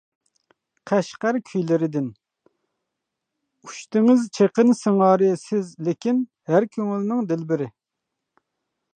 («قەشقەر 0.91 1.37
كۈيلىرى» 1.49 1.87
دىن) 1.95 2.05
ئۇچتىڭىز 3.67 4.23
چېقىن 4.37 4.73
سىڭارى 4.79 5.29
سىز 5.43 5.69
لېكىن، 5.89 6.23
ھەر 6.53 6.67
كۆڭۈلنىڭ 6.77 7.21
دىلبىرى. 7.33 7.69